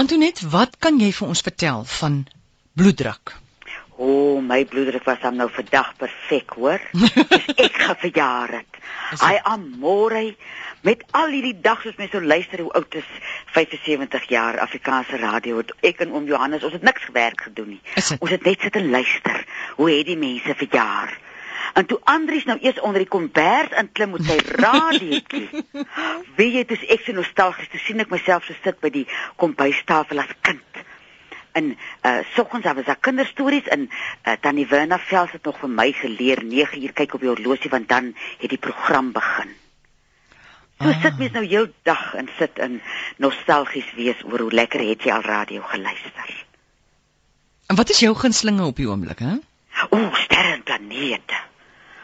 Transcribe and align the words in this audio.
Antoinette, 0.00 0.48
wat 0.48 0.78
kan 0.80 0.96
jy 0.96 1.10
vir 1.12 1.28
ons 1.28 1.42
vertel 1.44 1.82
van 2.00 2.14
bloeddruk? 2.78 3.34
O, 4.00 4.06
oh, 4.06 4.36
my 4.40 4.62
bloeddruk 4.64 5.04
was 5.04 5.18
dan 5.20 5.36
nou 5.36 5.50
vandag 5.52 5.90
perfek, 6.00 6.54
hoor. 6.56 6.80
Dis 7.02 7.50
ek 7.66 7.76
gaan 7.82 7.98
verjaar 8.00 8.54
het. 8.54 8.78
Is 9.12 9.20
Hy 9.20 9.34
amore 9.52 10.22
met 10.88 11.04
al 11.20 11.34
hierdie 11.34 11.58
dag 11.66 11.82
soos 11.84 11.98
mense 12.00 12.16
so 12.16 12.24
luister 12.24 12.62
hoe 12.64 12.72
oud 12.80 12.96
is 12.96 13.10
75 13.52 14.24
jaar 14.32 14.62
Afrikaanse 14.64 15.20
radio 15.20 15.60
het 15.60 15.74
ek 15.90 16.00
en 16.06 16.14
oom 16.16 16.30
Johannes 16.30 16.64
ons 16.64 16.78
het 16.78 16.86
niks 16.86 17.04
gewerk 17.10 17.44
gedoen 17.50 17.74
nie. 17.74 17.82
Dit? 17.92 18.14
Ons 18.16 18.32
het 18.38 18.48
net 18.48 18.64
sit 18.64 18.80
en 18.80 18.88
luister. 18.94 19.44
Hoe 19.76 19.90
het 19.92 20.08
die 20.08 20.16
mense 20.16 20.56
verjaar? 20.62 21.12
En 21.74 21.86
toe 21.86 22.00
Andries 22.04 22.44
nou 22.44 22.58
eers 22.60 22.80
onder 22.80 23.02
die 23.02 23.08
kombers 23.08 23.74
inklim 23.78 24.10
met 24.16 24.24
sy 24.26 24.38
radiootjie. 24.58 25.64
Weet 26.38 26.54
jy, 26.54 26.64
dis 26.72 26.86
ek 26.96 27.04
so 27.04 27.16
nostalgies, 27.16 27.70
toe 27.70 27.80
sien 27.82 28.02
ek 28.02 28.10
myself 28.12 28.46
so 28.48 28.56
sit 28.64 28.80
by 28.80 28.90
die 28.94 29.06
kombuistafel 29.40 30.22
as 30.22 30.34
kind. 30.46 30.82
En 31.52 31.72
uh 32.06 32.18
soggens 32.34 32.64
daar 32.64 32.74
was 32.78 32.86
daar 32.86 33.00
kinderstories 33.00 33.66
en 33.74 33.88
uh, 33.90 34.32
Tannie 34.40 34.66
Werna 34.66 34.98
Vels 34.98 35.32
het 35.34 35.44
nog 35.44 35.58
vir 35.58 35.70
my 35.70 35.88
geleer 35.92 36.44
9 36.44 36.82
uur 36.82 36.92
kyk 36.92 37.14
op 37.14 37.24
die 37.24 37.32
horlosie 37.32 37.70
want 37.70 37.88
dan 37.88 38.14
het 38.38 38.50
die 38.50 38.58
program 38.58 39.12
begin. 39.12 39.50
So 40.80 40.88
Ah. 40.88 41.02
sit 41.02 41.18
mens 41.18 41.32
nou 41.32 41.44
heel 41.44 41.66
dag 41.82 42.14
en 42.14 42.28
sit 42.38 42.58
in 42.58 42.80
nostalgies 43.16 43.90
wees 43.96 44.22
oor 44.24 44.46
hoe 44.46 44.52
lekker 44.52 44.80
het 44.80 45.02
jy 45.04 45.12
al 45.12 45.26
radio 45.26 45.62
geluister. 45.62 46.30
En 47.66 47.76
wat 47.76 47.90
is 47.90 48.00
jou 48.00 48.14
gunstelinge 48.16 48.64
op 48.64 48.76
die 48.76 48.88
oomblik, 48.88 49.18
hè? 49.18 49.36
O, 49.90 49.98
sterre 50.14 50.52
en 50.52 50.62
planete. 50.62 51.36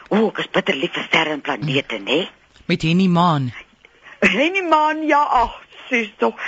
O, 0.09 0.29
ek 0.29 0.43
is 0.45 0.51
bitter 0.55 0.77
lief 0.79 0.93
vir 0.95 1.07
sterre 1.09 1.35
en 1.35 1.41
planete, 1.43 1.99
né? 1.99 2.25
Met 2.67 2.83
Henny 2.87 3.07
Maan. 3.11 3.51
Henny 4.23 4.61
man, 4.63 5.03
ja, 5.07 5.19
ag, 5.43 5.57
sis 5.89 6.09
tog. 6.17 6.39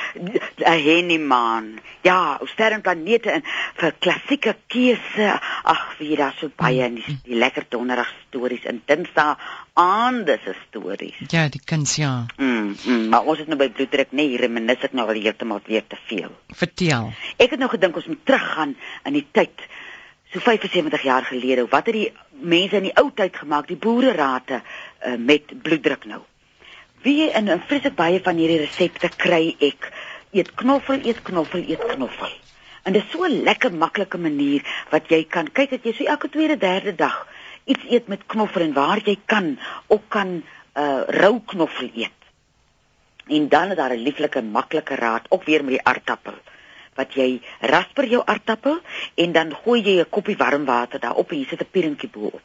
Henny 0.64 1.18
man. 1.20 1.78
Ja, 2.08 2.40
sterre 2.54 2.80
en 2.80 2.84
planete 2.86 3.34
en 3.36 3.44
vir 3.82 3.96
klassieke 4.00 4.56
keuse. 4.72 5.34
Ag, 5.74 5.84
wie 6.00 6.16
daar 6.20 6.36
so 6.40 6.52
baie 6.56 6.88
in 6.88 6.98
die, 7.02 7.18
die 7.28 7.40
lekker 7.40 7.68
donderdag 7.70 8.10
stories 8.28 8.64
en 8.70 8.80
dinsdae 8.88 9.36
aande 9.80 10.40
se 10.44 10.56
stories. 10.68 11.20
Ja, 11.32 11.46
die 11.52 11.62
kuns, 11.64 11.98
ja. 12.00 12.14
Mm, 12.38 12.74
mm, 12.86 13.06
maar 13.12 13.28
ons 13.28 13.44
is 13.44 13.52
nou 13.52 13.60
by 13.60 13.70
bloeddruk, 13.76 14.16
nee, 14.16 14.32
hier 14.32 14.44
reminis 14.48 14.88
ek 14.88 14.96
nou 14.98 15.08
al 15.08 15.20
heeltemal 15.20 15.62
weer 15.68 15.86
te 15.88 16.00
veel. 16.10 16.32
Vertel. 16.64 17.12
Ek 17.38 17.56
het 17.56 17.60
nou 17.60 17.72
gedink 17.72 18.00
ons 18.00 18.10
moet 18.12 18.26
teruggaan 18.28 18.76
in 19.08 19.20
die 19.20 19.28
tyd 19.36 19.68
so 20.32 20.40
75 20.40 21.02
jaar 21.02 21.26
gelede. 21.26 21.68
Wat 21.68 21.86
het 21.86 21.96
die 21.96 22.12
mense 22.30 22.76
in 22.76 22.90
die 22.90 22.96
ou 22.98 23.10
tyd 23.16 23.36
gemaak, 23.36 23.68
die 23.68 23.78
boererate 23.78 24.62
uh, 24.62 25.16
met 25.18 25.54
bloeddruk 25.62 26.06
nou? 26.06 26.22
Wie 27.02 27.32
in 27.32 27.50
'n 27.50 27.64
vreeslik 27.68 27.96
baie 27.96 28.20
van 28.24 28.36
hierdie 28.36 28.60
resepte 28.60 29.10
kry 29.16 29.56
ek 29.60 29.92
eet 30.32 30.54
knoffel, 30.56 31.00
eet 31.04 31.22
knoffel, 31.22 31.64
eet 31.68 31.86
knoffel. 31.96 32.32
En 32.84 32.94
dit 32.94 33.04
is 33.04 33.12
so 33.12 33.24
'n 33.26 33.44
lekker 33.44 33.74
maklike 33.74 34.18
manier 34.18 34.62
wat 34.90 35.10
jy 35.10 35.24
kan 35.24 35.52
kyk 35.52 35.70
dat 35.70 35.84
jy 35.84 35.94
so 35.94 36.04
elke 36.04 36.30
tweede, 36.30 36.58
derde 36.58 36.96
dag 36.96 37.28
iets 37.66 37.86
eet 37.90 38.08
met 38.08 38.26
knoffel 38.26 38.62
en 38.62 38.74
waar 38.74 39.00
jy 39.06 39.18
kan 39.26 39.60
ook 39.88 40.10
kan 40.10 40.44
uh 40.76 41.02
rou 41.08 41.42
knoffel 41.46 41.90
eet. 41.96 42.20
En 43.28 43.50
dan 43.50 43.70
is 43.72 43.76
daar 43.76 43.94
'n 43.94 44.04
lieflike 44.04 44.42
maklike 44.42 44.96
raad 44.96 45.26
ook 45.30 45.44
weer 45.44 45.64
met 45.64 45.74
die 45.78 45.84
aardappel 45.84 46.34
wat 47.00 47.16
jy 47.16 47.30
rasper 47.74 48.08
jou 48.14 48.22
aardappel 48.26 48.80
en 49.24 49.36
dan 49.38 49.56
gooi 49.64 49.80
jy 49.82 49.96
'n 50.00 50.10
koppie 50.16 50.38
warm 50.38 50.66
water 50.66 51.00
daarop 51.00 51.32
en 51.32 51.40
jy 51.40 51.48
sit 51.50 51.62
'n 51.62 51.72
pierentjie 51.72 52.10
bo-op. 52.10 52.42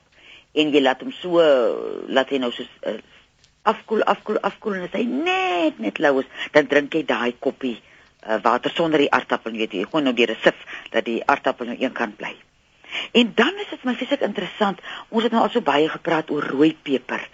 En 0.55 0.70
jy 0.70 0.80
laat 0.80 1.00
hom 1.02 1.12
so 1.12 1.41
laat 2.08 2.30
hy 2.30 2.38
nou 2.38 2.52
so 2.52 2.62
uh, 2.86 2.98
afkoel 3.62 4.02
afkoel 4.02 4.38
afkoel 4.41 4.74
en 4.74 4.86
as 4.88 4.96
hy 4.98 5.05
net 5.05 5.78
net 5.78 5.98
lou 5.98 6.20
is, 6.20 6.28
dan 6.52 6.66
drink 6.66 6.94
jy 6.94 7.05
daai 7.05 7.33
koppie 7.38 7.77
uh, 7.80 8.38
water 8.42 8.70
sonder 8.70 8.98
die 8.98 9.11
aardappel, 9.11 9.52
jy 9.52 9.58
weet 9.58 9.72
jy, 9.72 9.84
gewoon 9.84 10.05
nou 10.05 10.14
deur 10.14 10.30
'n 10.30 10.42
sif 10.42 10.58
dat 10.91 11.05
die 11.05 11.22
aardappel 11.27 11.66
nou 11.66 11.78
een 11.80 11.92
kant 11.92 12.16
bly. 12.16 12.34
En 13.12 13.32
dan 13.34 13.54
is 13.62 13.70
dit 13.70 13.84
my 13.84 13.94
fisiek 13.94 14.20
interessant. 14.20 14.80
Ons 15.08 15.22
het 15.22 15.32
nou 15.32 15.42
al 15.42 15.52
so 15.52 15.60
baie 15.60 15.88
gepraat 15.88 16.30
oor 16.30 16.46
rooi 16.54 16.72
peper 16.82 17.28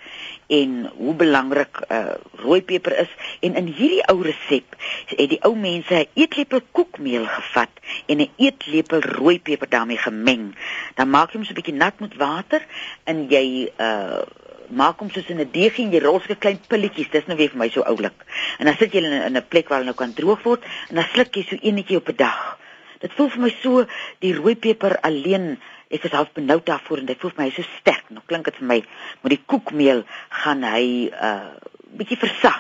en 0.50 0.91
hoe 0.97 1.15
belangrik 1.15 1.78
uh, 1.88 2.16
rooi 2.43 2.59
peper 2.66 2.97
is 3.04 3.10
en 3.47 3.54
in 3.54 3.69
hierdie 3.70 4.03
ou 4.10 4.19
resep 4.26 4.75
het 5.12 5.28
die 5.31 5.38
ou 5.47 5.54
mense 5.54 5.94
'n 5.94 6.09
eetlepel 6.19 6.60
koekmeel 6.75 7.26
gevat 7.26 7.70
en 8.06 8.19
'n 8.19 8.31
eetlepel 8.37 9.00
rooi 9.00 9.38
peper 9.41 9.69
daarmee 9.69 9.99
gemeng. 9.99 10.54
Dan 10.94 11.10
maak 11.10 11.31
jy 11.31 11.38
hom 11.38 11.44
so 11.44 11.53
'n 11.53 11.60
bietjie 11.60 11.78
nat 11.78 12.00
met 12.00 12.16
water 12.16 12.62
en 13.04 13.26
jy 13.28 13.70
uh 13.78 14.22
maak 14.70 15.00
hom 15.03 15.10
soos 15.10 15.28
in 15.28 15.41
'n 15.41 15.50
deegie 15.50 15.84
en 15.84 15.93
jy 15.93 16.00
rol 16.00 16.20
so 16.20 16.34
klein 16.34 16.60
pilletjies. 16.69 17.10
Dis 17.10 17.26
nou 17.26 17.37
weer 17.37 17.50
vir 17.50 17.59
my 17.59 17.69
so 17.69 17.82
oulik. 17.82 18.25
En 18.59 18.66
dan 18.66 18.76
sit 18.76 18.93
jy 18.93 19.03
in 19.03 19.37
'n 19.37 19.49
plek 19.49 19.69
waar 19.69 19.78
hy 19.78 19.84
nou 19.84 19.94
kan 19.94 20.15
droog 20.15 20.43
word 20.43 20.62
en 20.88 20.94
dan 20.94 21.04
sluk 21.12 21.34
jy 21.34 21.43
so 21.43 21.56
eenetjie 21.60 21.97
op 21.97 22.09
'n 22.09 22.16
dag. 22.16 22.59
Dit 23.00 23.15
voel 23.16 23.31
vir 23.33 23.43
my 23.47 23.50
so 23.62 23.84
die 24.21 24.33
rooi 24.37 24.55
peper 24.61 24.99
alleen 25.06 25.55
ek 25.91 26.05
is 26.06 26.15
half 26.15 26.31
benoud 26.37 26.66
daarvoor 26.69 27.00
en 27.00 27.09
dit 27.09 27.21
voel 27.21 27.33
vir 27.33 27.43
my 27.43 27.50
so 27.55 27.65
sterk. 27.81 28.05
Nou 28.12 28.22
klink 28.28 28.50
dit 28.50 28.59
vir 28.61 28.69
my 28.69 28.78
met 29.22 29.33
die 29.34 29.43
koekmeel 29.53 30.05
gaan 30.43 30.66
hy 30.69 30.84
uh 31.11 31.53
bietjie 31.91 32.21
versag 32.21 32.59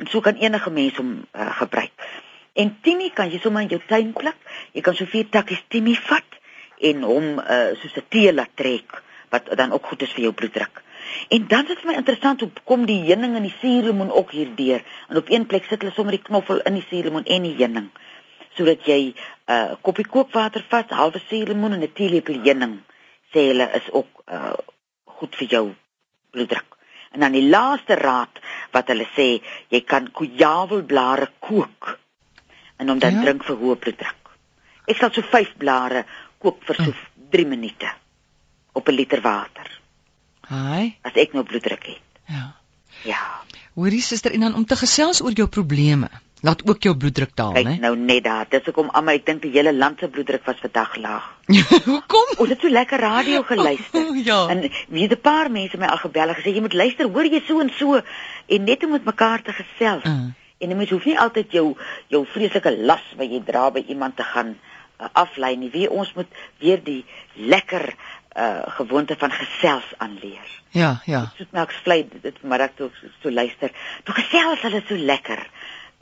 en 0.00 0.08
so 0.10 0.24
kan 0.24 0.40
enige 0.40 0.70
mens 0.74 0.96
hom 0.98 1.10
uh, 1.22 1.50
gebruik. 1.60 1.92
En 2.58 2.72
timie 2.82 3.12
kan 3.14 3.30
jy 3.30 3.38
sommer 3.38 3.62
in 3.62 3.70
jou 3.70 3.78
tuin 3.86 4.10
pluk. 4.16 4.38
Jy 4.74 4.82
kan 4.82 4.96
so 4.98 5.06
vier 5.06 5.28
takkies 5.30 5.60
timie 5.70 5.94
vat 6.08 6.38
en 6.90 7.04
hom 7.06 7.28
uh 7.38 7.76
soos 7.78 7.94
'n 8.00 8.08
tee 8.08 8.32
laat 8.32 8.50
trek 8.56 9.02
wat 9.30 9.52
dan 9.56 9.72
ook 9.72 9.86
goed 9.86 10.02
is 10.02 10.12
vir 10.16 10.24
jou 10.24 10.32
bloeddruk. 10.32 10.82
En 11.28 11.46
dan 11.46 11.62
is 11.62 11.68
dit 11.68 11.84
vir 11.84 11.90
my 11.92 11.98
interessant 12.00 12.40
hoe 12.40 12.50
kom 12.64 12.86
die 12.86 13.02
heuning 13.04 13.36
en 13.36 13.46
die 13.46 13.54
suurlemoen 13.60 14.10
ook 14.10 14.32
hierdeur. 14.32 14.82
En 15.08 15.16
op 15.16 15.30
een 15.30 15.46
plek 15.46 15.64
sit 15.68 15.80
hulle 15.82 15.94
sommer 15.94 16.16
die 16.16 16.24
knoffel 16.24 16.60
in 16.60 16.74
die 16.74 16.86
suurlemoen 16.88 17.24
en 17.24 17.42
die 17.42 17.56
heuning 17.60 17.92
sodat 18.56 18.84
jy 18.88 19.14
'n 19.52 19.70
uh, 19.72 19.76
koppie 19.82 20.06
kookwater 20.06 20.64
vat, 20.70 20.90
halwe 20.90 21.20
suurlemoen 21.28 21.72
en 21.72 21.82
'n 21.82 21.92
teelepel 21.92 22.40
heuning. 22.44 22.76
Sê 23.32 23.40
hulle 23.50 23.66
is 23.74 23.90
ook 23.90 24.22
uh, 24.32 24.52
goed 25.04 25.36
vir 25.36 25.48
jou 25.48 25.74
bloeddruk. 26.30 26.76
En 27.12 27.20
dan 27.20 27.32
die 27.32 27.48
laaste 27.48 27.94
raad 27.94 28.40
wat 28.72 28.88
hulle 28.88 29.06
sê, 29.16 29.42
jy 29.68 29.80
kan 29.84 30.10
kojavelblare 30.12 31.28
kook 31.38 31.98
en 32.76 32.88
hom 32.88 32.98
dan 32.98 33.14
Ja? 33.14 33.20
drink 33.22 33.44
vir 33.44 33.56
hoë 33.56 33.76
bloeddruk. 33.76 34.22
Ek 34.86 34.96
sal 34.96 35.12
so 35.12 35.22
5 35.22 35.56
blare 35.58 36.04
kook 36.38 36.64
vir 36.66 36.76
so 36.84 36.92
3 37.30 37.46
minute 37.46 37.92
op 38.72 38.88
'n 38.88 38.94
liter 38.94 39.20
water 39.20 39.80
Haai. 40.40 40.96
as 41.02 41.12
ek 41.14 41.32
nou 41.32 41.44
bloeddruk 41.44 41.86
het. 41.86 42.02
Ja. 42.26 42.56
Ja. 43.04 43.42
Hoorie 43.74 44.02
suster 44.02 44.32
en 44.32 44.40
dan 44.40 44.54
om 44.54 44.64
te 44.64 44.76
gesels 44.76 45.22
oor 45.22 45.32
jou 45.32 45.48
probleme. 45.48 46.08
Laat 46.42 46.62
ook 46.66 46.82
jou 46.82 46.96
bloeddruk 46.98 47.36
daal, 47.38 47.52
Kyk 47.54 47.66
né? 47.68 47.76
nou 47.78 47.92
net 47.96 48.24
daar. 48.24 48.46
Dis 48.50 48.64
hoekom 48.66 48.88
almal 48.90 49.20
ek 49.20 49.26
dink 49.28 49.44
die 49.44 49.52
hele 49.54 49.70
land 49.74 50.00
se 50.02 50.08
bloeddruk 50.10 50.42
was 50.48 50.58
vandag 50.58 50.96
laag. 50.98 51.28
Hoekom? 51.92 52.32
Ons 52.42 52.50
het 52.50 52.64
so 52.64 52.70
lekker 52.72 52.98
radio 52.98 53.42
geluister. 53.46 54.00
Oh, 54.12 54.16
ja. 54.18 54.48
En 54.50 54.64
wie 54.88 55.06
'n 55.08 55.20
paar 55.20 55.50
mense 55.50 55.78
my 55.78 55.86
al 55.86 56.00
gebel 56.02 56.28
en 56.28 56.34
gesê 56.34 56.54
jy 56.54 56.60
moet 56.60 56.74
luister, 56.74 57.06
hoor 57.06 57.24
jy 57.24 57.42
so 57.46 57.60
en 57.60 57.70
so 57.78 58.00
en 58.46 58.64
net 58.64 58.84
om 58.84 58.90
met 58.90 59.04
mekaar 59.04 59.42
te 59.42 59.52
gesels. 59.52 60.04
Uh. 60.04 60.34
En 60.58 60.68
'n 60.68 60.76
mens 60.76 60.90
hoef 60.90 61.04
nie 61.04 61.18
altyd 61.18 61.52
jou 61.52 61.76
jou 62.08 62.26
vreeslike 62.26 62.76
las 62.78 63.06
wat 63.16 63.30
jy 63.30 63.42
dra 63.46 63.70
by 63.70 63.84
iemand 63.86 64.16
te 64.16 64.22
gaan 64.22 64.56
uh, 64.56 65.06
aflei 65.12 65.56
nie. 65.56 65.70
Wie 65.70 65.90
ons 65.90 66.12
moet 66.14 66.28
weer 66.58 66.82
die 66.82 67.04
lekker 67.34 67.94
uh 68.36 68.62
gewoonte 68.66 69.14
van 69.18 69.30
gesels 69.30 69.94
aanleer. 69.96 70.48
Ja, 70.72 71.00
ja. 71.04 71.32
Soetmelksvlei 71.36 72.08
dit 72.22 72.36
vanmiddag 72.40 72.70
toe 72.74 72.90
so, 73.00 73.06
so 73.22 73.30
luister. 73.30 73.70
Toe 74.04 74.14
gesels 74.14 74.60
hulle 74.60 74.82
so 74.88 74.96
lekker. 74.96 75.46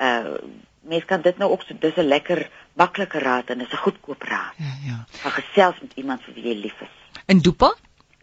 Uh 0.01 0.39
mens 0.81 1.05
kan 1.05 1.21
dit 1.21 1.39
nou 1.39 1.51
ook 1.51 1.63
so 1.63 1.75
dis 1.79 1.97
'n 1.97 2.09
lekker 2.09 2.49
maklike 2.73 3.19
raad 3.19 3.51
en 3.51 3.59
dis 3.59 3.73
'n 3.73 3.77
goedkoop 3.77 4.23
raad. 4.23 4.55
Ja, 4.57 4.75
ja. 4.85 5.05
Gaan 5.21 5.33
gesels 5.33 5.81
met 5.81 5.93
iemand 5.95 6.23
vir 6.25 6.35
wie 6.35 6.45
jy 6.45 6.61
lief 6.61 6.81
is. 6.81 7.23
En 7.27 7.39
Dopa? 7.39 7.75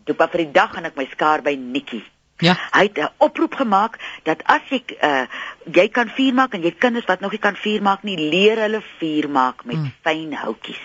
Toe 0.03 0.15
pa 0.15 0.27
vir 0.27 0.37
die 0.37 0.51
dag 0.51 0.73
gaan 0.73 0.85
ek 0.85 0.95
my 0.95 1.07
skaar 1.11 1.41
by 1.41 1.55
Nikkie. 1.55 2.03
Ja. 2.37 2.57
Hy 2.71 2.81
het 2.83 2.97
'n 2.97 3.09
oproep 3.17 3.53
gemaak 3.53 3.99
dat 4.23 4.43
as 4.43 4.61
ek 4.69 4.97
uh 5.03 5.25
jy 5.71 5.87
kan 5.89 6.09
vuur 6.09 6.33
maak 6.33 6.53
en 6.53 6.61
jy 6.61 6.71
kinders 6.71 7.05
wat 7.05 7.19
nog 7.19 7.31
nie 7.31 7.39
kan 7.39 7.55
vuur 7.55 7.81
maak 7.81 8.03
nie, 8.03 8.17
leer 8.17 8.57
hulle 8.57 8.81
vuur 8.99 9.29
maak 9.29 9.65
met 9.65 9.75
Mm. 9.75 9.83
mm. 9.83 9.93
fyn 10.01 10.33
houtjies. 10.33 10.79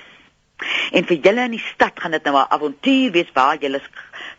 En 0.93 1.05
vir 1.05 1.17
julle 1.17 1.45
in 1.45 1.51
die 1.51 1.65
stad 1.75 2.01
gaan 2.01 2.11
dit 2.11 2.25
nou 2.25 2.37
'n 2.37 2.47
avontuur 2.49 3.11
wees 3.13 3.31
waar 3.33 3.57
julle 3.57 3.81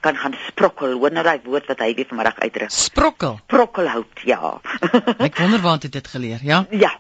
kan 0.04 0.20
gaan 0.20 0.36
sprokkel. 0.48 0.98
Hoor 1.00 1.12
nou 1.16 1.24
daai 1.24 1.40
woord 1.46 1.70
wat 1.72 1.80
hy 1.84 1.94
weer 1.98 2.08
vanmiddag 2.10 2.40
uitdruk. 2.44 2.72
Sprokkel. 2.76 3.40
Sprokkelhout, 3.48 4.24
ja. 4.28 4.60
Ek 5.28 5.38
wonder 5.40 5.62
waar 5.64 5.80
het 5.80 5.88
jy 5.88 5.94
dit 5.96 6.08
geleer, 6.16 6.44
ja? 6.44 6.66
ja, 6.72 6.92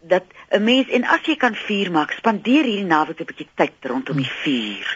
dat 0.00 0.24
'n 0.50 0.64
mens 0.64 0.88
en 0.88 1.04
as 1.04 1.26
jy 1.28 1.36
kan 1.36 1.54
vuur 1.54 1.90
maak, 1.94 2.12
spandeer 2.18 2.64
hierdie 2.64 2.84
naweek 2.88 3.20
'n 3.20 3.28
bietjie 3.28 3.48
tyd 3.54 3.72
rondom 3.92 4.16
die 4.16 4.30
vuur. 4.42 4.86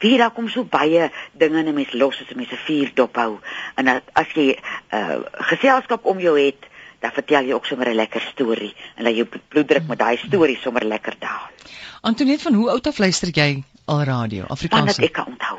Wie 0.00 0.18
daar 0.18 0.30
kom 0.30 0.48
so 0.48 0.64
baie 0.64 1.10
dinge 1.32 1.58
in 1.58 1.68
'n 1.68 1.74
mens 1.74 1.92
los 1.92 2.20
as 2.22 2.30
'n 2.30 2.36
mens 2.36 2.52
'n 2.52 2.62
vuur 2.66 2.90
dophou. 2.94 3.40
En 3.76 3.84
dat, 3.84 4.02
as 4.12 4.30
jy 4.34 4.54
'n 4.54 4.96
uh, 4.96 5.18
geselskap 5.50 6.04
om 6.04 6.18
jou 6.18 6.38
het, 6.40 6.70
dan 7.00 7.10
vertel 7.12 7.44
jy 7.44 7.52
ook 7.52 7.66
sommer 7.66 7.88
'n 7.88 7.94
lekker 7.94 8.20
storie 8.32 8.74
en 8.96 9.04
laat 9.04 9.14
jou 9.14 9.26
bl- 9.26 9.44
bloeddruk 9.48 9.86
met 9.88 9.98
daai 9.98 10.16
storie 10.16 10.58
sommer 10.62 10.84
lekker 10.84 11.14
daal. 11.18 11.50
Antoinette, 12.00 12.42
van 12.42 12.54
hoe 12.54 12.70
oud 12.70 12.86
af 12.86 12.98
luister 12.98 13.28
jy 13.32 13.62
al 13.84 14.02
radio, 14.02 14.44
Afrikaans? 14.48 14.96
dat 14.96 15.04
ek 15.04 15.12
kan 15.12 15.26
onthou. 15.26 15.58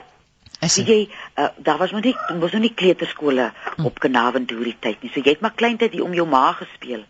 Is 0.66 0.76
jy, 0.88 1.10
uh, 1.38 1.48
daar 1.58 1.78
was 1.78 1.92
nog 1.92 2.04
nie 2.04 2.16
was 2.40 2.52
nog 2.52 2.62
nie 2.62 2.74
kleuterskole 2.74 3.52
op 3.84 4.00
Kanavendoorie 4.00 4.76
tyd 4.80 5.02
nie. 5.04 5.12
So 5.14 5.20
jy 5.22 5.30
het 5.36 5.42
maar 5.42 5.54
kleintyd 5.56 5.92
hier 5.94 6.04
om 6.04 6.14
jou 6.14 6.28
ma 6.28 6.52
gespeel. 6.54 7.04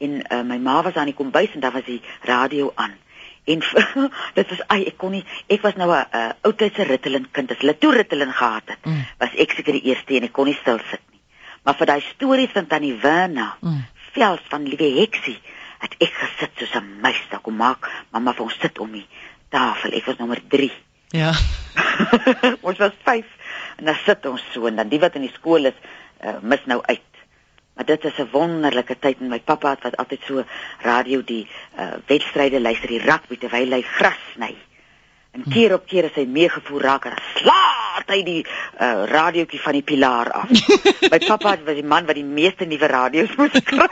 en 0.00 0.10
uh, 0.30 0.42
my 0.42 0.56
ma 0.58 0.82
was 0.82 0.94
aan 0.94 1.06
die 1.06 1.14
kombuis 1.14 1.52
en 1.54 1.60
daar 1.60 1.72
was 1.72 1.84
die 1.86 2.00
radio 2.22 2.72
aan. 2.74 2.92
En 3.44 3.60
dit 4.38 4.48
was 4.50 4.62
ai 4.68 4.84
ek 4.86 4.96
kon 4.98 5.12
nie 5.12 5.24
ek 5.48 5.62
was 5.62 5.74
nou 5.76 5.88
'n 5.92 6.06
uh, 6.16 6.30
oudtydse 6.42 6.82
Ritalin 6.82 7.26
kind. 7.30 7.50
As 7.50 7.58
hulle 7.58 7.78
toe 7.78 7.92
Ritalin 7.94 8.32
gehad 8.32 8.62
het, 8.66 8.78
Mm. 8.84 9.04
was 9.18 9.30
ek 9.38 9.52
seker 9.52 9.72
die 9.72 9.82
eerste 9.90 10.16
en 10.16 10.22
ek 10.24 10.32
kon 10.32 10.46
nie 10.46 10.58
stil 10.60 10.78
sit 10.90 11.00
nie. 11.12 11.20
Maar 11.64 11.74
vir 11.74 11.86
daai 11.86 12.00
stories 12.00 12.50
van 12.52 12.66
Tannie 12.66 12.94
Werna, 13.00 13.56
Mm. 13.60 13.84
vels 14.12 14.40
van 14.48 14.62
Liewe 14.68 15.00
Heksie, 15.00 15.38
het 15.78 15.94
ek 16.00 16.12
gesit 16.12 16.50
soos 16.58 16.74
'n 16.82 17.00
muis 17.00 17.20
daar 17.30 17.40
kom 17.40 17.56
maak. 17.56 17.90
Mamma 18.12 18.32
vir 18.32 18.42
ons 18.44 18.58
sit 18.60 18.78
om 18.78 18.92
die 18.92 19.06
tafel. 19.48 19.92
Ek 19.92 20.04
was 20.06 20.16
nommer 20.18 20.40
3. 20.48 20.72
Ja. 21.14 21.30
ons 22.68 22.78
was 22.78 22.94
5 23.06 23.24
en 23.76 23.84
dan 23.84 23.98
sit 24.02 24.26
ons 24.26 24.42
so 24.52 24.66
en 24.66 24.80
dan 24.80 24.90
die 24.90 24.98
wat 25.02 25.14
in 25.14 25.26
die 25.26 25.34
skool 25.34 25.70
is, 25.70 25.76
uh, 26.24 26.40
mis 26.42 26.64
nou 26.70 26.80
uit. 26.82 27.20
Maar 27.74 27.86
dit 27.86 28.04
is 28.04 28.18
'n 28.18 28.30
wonderlike 28.32 28.98
tyd 28.98 29.20
en 29.20 29.30
my 29.30 29.40
pappa 29.40 29.70
het 29.74 29.82
wat 29.82 29.96
altyd 29.96 30.26
so 30.26 30.44
radio 30.82 31.22
die 31.22 31.46
uh, 31.78 31.94
wedstryde 32.06 32.60
luister, 32.60 32.88
die 32.88 33.02
rugby 33.02 33.38
terwyl 33.38 33.78
hy 33.78 33.82
gras 33.82 34.22
sny. 34.34 34.54
En 35.30 35.46
keer 35.50 35.74
op 35.74 35.86
keer 35.86 36.10
as 36.10 36.18
hy 36.18 36.26
meegevoer 36.26 36.82
raak, 36.82 37.02
dan 37.02 37.18
slaat 37.34 37.83
hy 38.10 38.22
die 38.22 38.42
uh, 38.80 39.04
radiootjie 39.10 39.60
van 39.60 39.72
die 39.72 39.82
pilaar 39.82 40.30
af. 40.32 40.50
my 41.12 41.18
pappa 41.26 41.56
was 41.64 41.74
die 41.74 41.84
man 41.84 42.06
wat 42.06 42.14
die 42.14 42.24
meeste 42.24 42.64
nuwe 42.66 42.86
radio's 42.86 43.34
moes 43.38 43.60
kry. 43.64 43.88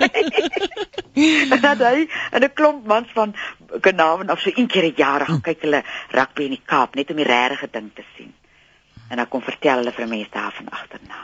en 1.52 1.60
dat 1.60 1.78
hy 1.78 2.06
en 2.30 2.42
'n 2.44 2.52
klomp 2.54 2.86
mans 2.86 3.08
van 3.14 3.34
Kanaven 3.80 4.30
af 4.30 4.40
so 4.40 4.50
een 4.54 4.66
keer 4.66 4.84
'n 4.84 4.94
jaar 4.96 5.26
gaan 5.26 5.40
kyk 5.40 5.60
hulle 5.62 5.82
rugby 6.10 6.42
in 6.44 6.50
die 6.56 6.62
Kaap 6.64 6.94
net 6.94 7.10
om 7.10 7.16
die 7.16 7.24
regte 7.26 7.68
ding 7.70 7.90
te 7.94 8.02
sien. 8.16 8.32
En 9.08 9.16
dan 9.16 9.28
kom 9.28 9.42
vertel 9.42 9.76
hulle 9.76 9.92
vir 9.92 10.08
mense 10.08 10.30
daarvan 10.32 10.68
agterna. 10.70 11.20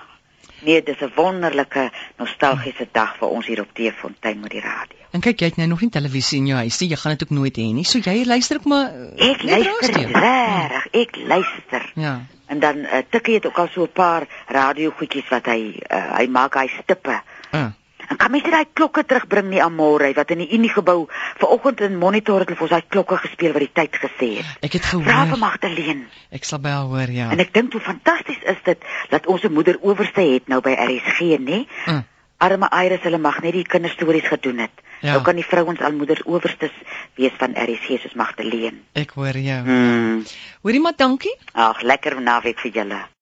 Nee, 0.60 0.82
dis 0.82 1.00
'n 1.00 1.12
wonderlike 1.14 1.90
nostalgiese 2.18 2.88
dag 2.92 3.16
vir 3.18 3.28
ons 3.28 3.46
hier 3.46 3.60
op 3.60 3.68
Teefontein 3.72 4.40
met 4.40 4.50
die 4.50 4.60
radio. 4.60 4.96
En 5.10 5.20
kyk, 5.20 5.40
jy 5.40 5.46
het 5.46 5.56
nou 5.56 5.68
nog 5.68 5.80
nie 5.80 5.90
televisie 5.90 6.38
in 6.38 6.46
jou 6.46 6.58
huis 6.58 6.78
nie. 6.80 6.88
Jy 6.90 6.96
gaan 6.96 7.12
dit 7.12 7.22
ook 7.22 7.30
nooit 7.30 7.56
hê 7.56 7.72
nie. 7.72 7.84
So 7.84 7.98
jy 7.98 8.24
luister 8.26 8.56
ook 8.56 8.64
maar 8.64 8.90
uh, 8.92 9.30
Ek 9.30 9.42
luister 9.42 9.92
radio. 9.94 10.18
reg, 10.18 10.86
ek 10.92 11.16
luister. 11.16 11.92
Ja. 11.94 12.20
En 12.48 12.60
dan 12.60 12.76
uh, 12.76 13.02
tikkie 13.10 13.34
het 13.34 13.46
ook 13.46 13.58
al 13.58 13.68
so 13.72 13.82
'n 13.82 13.92
paar 13.92 14.26
radiogoedjies 14.46 15.28
wat 15.28 15.46
hy 15.46 15.60
uh, 15.92 16.16
hy 16.18 16.26
maak 16.26 16.54
hy 16.54 16.66
stippe. 16.68 17.20
Uh. 17.52 17.68
En 18.08 18.16
kan 18.16 18.30
mens 18.30 18.44
daai 18.48 18.64
klokke 18.72 19.04
terugbring 19.04 19.50
nie 19.50 19.62
Amore 19.62 20.12
wat 20.16 20.30
in 20.30 20.38
die 20.38 20.48
Unie 20.56 20.70
gebou 20.72 21.08
vanoggend 21.38 21.80
in 21.80 21.98
monitor 22.00 22.40
het 22.40 22.48
hulle 22.48 22.56
vir 22.56 22.66
ons 22.66 22.70
daai 22.70 22.88
klokke 22.88 23.18
gespeel 23.20 23.52
wat 23.52 23.64
die 23.66 23.72
tyd 23.80 23.98
gesê 24.04 24.28
het. 24.38 24.52
Ek 24.64 24.72
het 24.78 24.86
Vra 24.86 25.00
vir 25.02 25.10
gehoor. 25.12 25.38
Magdalene. 25.38 26.06
Ek 26.30 26.44
sal 26.48 26.62
by 26.64 26.72
haar 26.72 26.88
hoor, 26.88 27.12
ja. 27.12 27.28
En 27.30 27.42
ek 27.44 27.52
dink 27.52 27.72
hoe 27.76 27.84
fantasties 27.84 28.40
is 28.42 28.62
dit 28.64 28.88
dat 29.10 29.26
ons 29.26 29.44
'n 29.44 29.52
moeder 29.52 29.76
owerste 29.80 30.20
het 30.20 30.48
nou 30.48 30.60
by 30.60 30.72
RSG, 30.72 31.36
nê? 31.38 31.66
Uh. 31.86 32.00
Arme 32.38 32.68
Iris, 32.84 33.02
hulle 33.02 33.18
mag 33.18 33.42
net 33.42 33.52
die 33.52 33.66
kinderstories 33.66 34.28
gedoen 34.28 34.58
het. 34.58 34.84
Ja. 35.00 35.12
Nou 35.12 35.22
kan 35.22 35.38
die 35.38 35.46
vrouens 35.46 35.80
al 35.80 35.92
moeders 35.92 36.22
owerstes 36.22 36.74
wees 37.14 37.34
van 37.38 37.54
RSG 37.54 38.00
soos 38.02 38.16
Magdalene. 38.18 38.80
Ek 38.92 39.14
hoor 39.14 39.38
jou. 39.38 39.60
Hmm. 39.64 40.24
Hoorie 40.62 40.80
maar 40.80 40.96
dankie. 40.96 41.36
Ag, 41.52 41.82
lekker 41.82 42.20
naweek 42.22 42.58
vir 42.66 42.70
julle. 42.80 43.00